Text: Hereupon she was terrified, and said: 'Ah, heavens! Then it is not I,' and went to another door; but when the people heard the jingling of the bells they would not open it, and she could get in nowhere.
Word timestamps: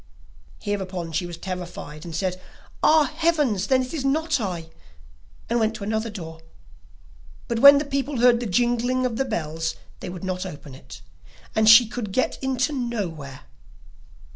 Hereupon 0.57 1.11
she 1.11 1.27
was 1.27 1.37
terrified, 1.37 2.05
and 2.05 2.15
said: 2.15 2.41
'Ah, 2.81 3.03
heavens! 3.17 3.67
Then 3.67 3.83
it 3.83 3.93
is 3.93 4.03
not 4.03 4.39
I,' 4.41 4.71
and 5.47 5.59
went 5.59 5.75
to 5.75 5.83
another 5.83 6.09
door; 6.09 6.41
but 7.47 7.59
when 7.59 7.77
the 7.77 7.85
people 7.85 8.17
heard 8.17 8.39
the 8.39 8.47
jingling 8.47 9.05
of 9.05 9.17
the 9.17 9.25
bells 9.25 9.75
they 9.99 10.09
would 10.09 10.23
not 10.23 10.43
open 10.43 10.73
it, 10.73 11.03
and 11.55 11.69
she 11.69 11.87
could 11.87 12.11
get 12.11 12.39
in 12.41 12.57
nowhere. 12.89 13.41